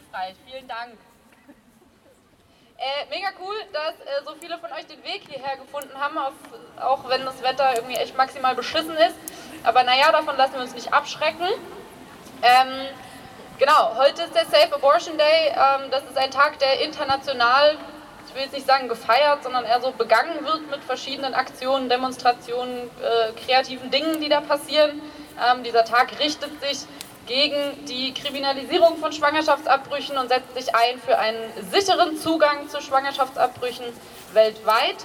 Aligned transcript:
hilfreich. 0.00 0.34
Vielen 0.46 0.68
Dank. 0.68 0.92
Äh, 2.78 3.10
mega 3.10 3.28
cool, 3.40 3.54
dass 3.72 3.94
äh, 3.94 4.24
so 4.24 4.34
viele 4.40 4.56
von 4.58 4.72
euch 4.72 4.86
den 4.86 5.02
Weg 5.04 5.22
hierher 5.28 5.56
gefunden 5.58 5.92
haben, 5.98 6.16
auf, 6.16 6.32
auch 6.80 7.06
wenn 7.10 7.24
das 7.26 7.42
Wetter 7.42 7.74
irgendwie 7.76 7.96
echt 7.96 8.16
maximal 8.16 8.54
beschissen 8.54 8.96
ist. 8.96 9.16
Aber 9.64 9.82
naja, 9.84 10.10
davon 10.10 10.36
lassen 10.38 10.54
wir 10.54 10.62
uns 10.62 10.74
nicht 10.74 10.92
abschrecken. 10.92 11.46
Ähm, 12.42 12.86
genau, 13.58 13.96
heute 13.96 14.22
ist 14.22 14.34
der 14.34 14.46
Safe 14.46 14.74
Abortion 14.74 15.18
Day. 15.18 15.48
Ähm, 15.48 15.90
das 15.90 16.04
ist 16.04 16.16
ein 16.16 16.30
Tag, 16.30 16.58
der 16.58 16.80
international, 16.80 17.76
ich 18.26 18.34
will 18.34 18.42
jetzt 18.42 18.54
nicht 18.54 18.66
sagen 18.66 18.88
gefeiert, 18.88 19.42
sondern 19.42 19.66
eher 19.66 19.82
so 19.82 19.90
begangen 19.90 20.42
wird 20.46 20.70
mit 20.70 20.82
verschiedenen 20.82 21.34
Aktionen, 21.34 21.90
Demonstrationen, 21.90 22.88
äh, 23.02 23.32
kreativen 23.44 23.90
Dingen, 23.90 24.22
die 24.22 24.30
da 24.30 24.40
passieren. 24.40 25.02
Ähm, 25.38 25.64
dieser 25.64 25.84
Tag 25.84 26.18
richtet 26.18 26.62
sich 26.62 26.86
gegen 27.26 27.84
die 27.86 28.12
Kriminalisierung 28.12 28.96
von 28.98 29.12
Schwangerschaftsabbrüchen 29.12 30.18
und 30.18 30.28
setzt 30.28 30.54
sich 30.54 30.74
ein 30.74 31.00
für 31.00 31.18
einen 31.18 31.38
sicheren 31.70 32.16
Zugang 32.16 32.68
zu 32.68 32.80
Schwangerschaftsabbrüchen 32.80 33.86
weltweit. 34.32 34.96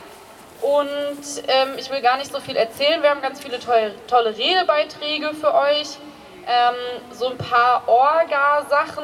Und 0.61 1.43
ähm, 1.47 1.77
ich 1.77 1.89
will 1.91 2.01
gar 2.01 2.17
nicht 2.17 2.31
so 2.31 2.39
viel 2.39 2.55
erzählen, 2.55 3.01
wir 3.03 3.09
haben 3.09 3.21
ganz 3.21 3.41
viele 3.41 3.59
tolle, 3.59 3.93
tolle 4.07 4.35
Redebeiträge 4.35 5.33
für 5.33 5.53
euch, 5.53 5.97
ähm, 6.47 6.75
so 7.11 7.29
ein 7.29 7.37
paar 7.37 7.87
Orga-Sachen. 7.87 9.03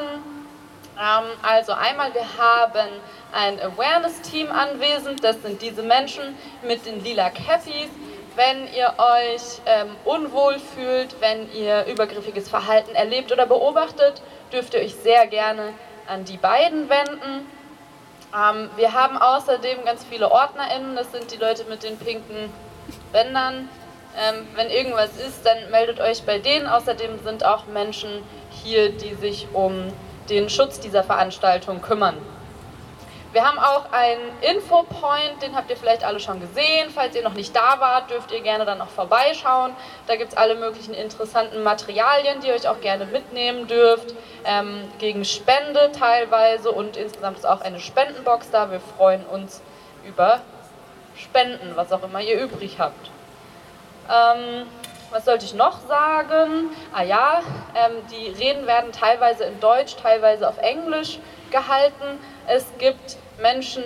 Ähm, 0.98 1.24
also 1.42 1.72
einmal, 1.72 2.12
wir 2.14 2.26
haben 2.38 2.88
ein 3.32 3.60
Awareness-Team 3.60 4.50
anwesend, 4.50 5.22
das 5.22 5.40
sind 5.42 5.62
diese 5.62 5.82
Menschen 5.82 6.36
mit 6.62 6.84
den 6.86 7.02
lila 7.04 7.30
Cappys, 7.30 7.90
wenn 8.36 8.72
ihr 8.74 8.94
euch 8.98 9.60
ähm, 9.66 9.96
unwohl 10.04 10.58
fühlt, 10.58 11.20
wenn 11.20 11.52
ihr 11.52 11.86
übergriffiges 11.86 12.48
Verhalten 12.48 12.94
erlebt 12.94 13.32
oder 13.32 13.46
beobachtet, 13.46 14.22
dürft 14.52 14.74
ihr 14.74 14.80
euch 14.80 14.94
sehr 14.94 15.26
gerne 15.26 15.74
an 16.06 16.24
die 16.24 16.36
beiden 16.36 16.88
wenden. 16.88 17.46
Ähm, 18.34 18.70
wir 18.76 18.92
haben 18.92 19.16
außerdem 19.18 19.84
ganz 19.84 20.04
viele 20.04 20.30
OrdnerInnen, 20.30 20.96
das 20.96 21.12
sind 21.12 21.30
die 21.32 21.36
Leute 21.36 21.64
mit 21.64 21.82
den 21.82 21.98
pinken 21.98 22.52
Bändern. 23.12 23.68
Ähm, 24.16 24.46
wenn 24.54 24.68
irgendwas 24.68 25.16
ist, 25.16 25.44
dann 25.44 25.70
meldet 25.70 26.00
euch 26.00 26.22
bei 26.24 26.38
denen. 26.38 26.66
Außerdem 26.66 27.22
sind 27.24 27.44
auch 27.44 27.66
Menschen 27.66 28.22
hier, 28.50 28.90
die 28.90 29.14
sich 29.14 29.48
um 29.54 29.92
den 30.28 30.50
Schutz 30.50 30.80
dieser 30.80 31.02
Veranstaltung 31.02 31.80
kümmern. 31.80 32.16
Wir 33.32 33.48
haben 33.48 33.58
auch 33.58 33.90
einen 33.92 34.30
Infopoint, 34.42 35.40
den 35.40 35.56
habt 35.56 35.70
ihr 35.70 35.76
vielleicht 35.78 36.04
alle 36.04 36.20
schon 36.20 36.38
gesehen. 36.38 36.90
Falls 36.94 37.16
ihr 37.16 37.22
noch 37.22 37.32
nicht 37.32 37.56
da 37.56 37.80
wart, 37.80 38.10
dürft 38.10 38.30
ihr 38.30 38.42
gerne 38.42 38.66
dann 38.66 38.76
noch 38.76 38.90
vorbeischauen. 38.90 39.72
Da 40.06 40.16
gibt 40.16 40.32
es 40.32 40.36
alle 40.36 40.54
möglichen 40.54 40.92
interessanten 40.92 41.62
Materialien, 41.62 42.40
die 42.40 42.48
ihr 42.48 42.54
euch 42.54 42.68
auch 42.68 42.82
gerne 42.82 43.06
mitnehmen 43.06 43.66
dürft. 43.66 44.14
Ähm, 44.44 44.86
gegen 44.98 45.24
Spende 45.24 45.92
teilweise 45.98 46.70
und 46.70 46.98
insgesamt 46.98 47.38
ist 47.38 47.46
auch 47.46 47.62
eine 47.62 47.80
Spendenbox 47.80 48.50
da. 48.50 48.70
Wir 48.70 48.80
freuen 48.80 49.24
uns 49.24 49.62
über 50.06 50.42
Spenden, 51.16 51.72
was 51.74 51.90
auch 51.90 52.02
immer 52.02 52.20
ihr 52.20 52.38
übrig 52.38 52.78
habt. 52.78 53.10
Ähm, 54.10 54.66
was 55.10 55.24
sollte 55.24 55.46
ich 55.46 55.54
noch 55.54 55.80
sagen? 55.88 56.68
Ah 56.92 57.02
ja, 57.02 57.40
ähm, 57.74 57.92
die 58.10 58.28
Reden 58.28 58.66
werden 58.66 58.92
teilweise 58.92 59.44
in 59.44 59.58
Deutsch, 59.58 59.96
teilweise 59.96 60.46
auf 60.46 60.58
Englisch 60.58 61.18
gehalten. 61.52 62.18
Es 62.46 62.66
gibt 62.78 63.16
Menschen, 63.40 63.84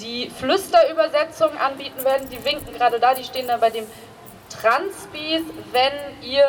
die 0.00 0.30
Flüsterübersetzungen 0.30 1.58
anbieten 1.58 2.04
werden. 2.04 2.28
Die 2.30 2.42
winken 2.44 2.72
gerade 2.72 2.98
da, 2.98 3.14
die 3.14 3.24
stehen 3.24 3.48
da 3.48 3.56
bei 3.58 3.70
dem 3.70 3.86
Transpeace. 4.50 5.42
Wenn 5.72 5.92
ihr 6.22 6.46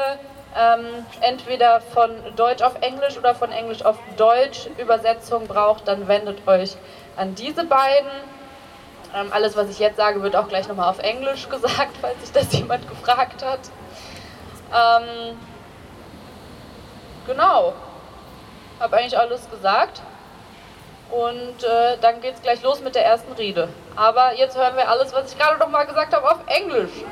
ähm, 0.57 1.05
entweder 1.21 1.81
von 1.81 2.11
Deutsch 2.35 2.61
auf 2.61 2.81
Englisch 2.81 3.17
oder 3.17 3.35
von 3.35 3.51
Englisch 3.51 3.83
auf 3.83 3.97
Deutsch 4.17 4.67
Übersetzung 4.77 5.47
braucht, 5.47 5.87
dann 5.87 6.07
wendet 6.07 6.47
euch 6.47 6.75
an 7.17 7.35
diese 7.35 7.65
beiden. 7.65 8.09
Ähm, 9.15 9.27
alles, 9.31 9.57
was 9.57 9.69
ich 9.69 9.79
jetzt 9.79 9.97
sage, 9.97 10.21
wird 10.21 10.35
auch 10.35 10.47
gleich 10.47 10.67
nochmal 10.67 10.89
auf 10.89 10.99
Englisch 10.99 11.49
gesagt, 11.49 11.95
falls 12.01 12.19
sich 12.21 12.31
das 12.31 12.53
jemand 12.53 12.87
gefragt 12.87 13.43
hat. 13.43 13.59
Ähm, 14.73 15.37
genau. 17.27 17.73
Habe 18.79 18.97
eigentlich 18.97 19.17
alles 19.17 19.49
gesagt. 19.49 20.01
Und 21.19 21.63
äh, 21.63 21.97
dann 21.99 22.21
geht 22.21 22.35
es 22.35 22.41
gleich 22.41 22.61
los 22.63 22.79
mit 22.79 22.95
der 22.95 23.05
ersten 23.05 23.33
Rede. 23.33 23.67
Aber 23.97 24.33
jetzt 24.35 24.57
hören 24.57 24.77
wir 24.77 24.87
alles, 24.87 25.11
was 25.13 25.33
ich 25.33 25.37
gerade 25.37 25.59
noch 25.59 25.67
mal 25.67 25.83
gesagt 25.83 26.13
habe, 26.13 26.31
auf 26.31 26.39
Englisch. 26.47 27.03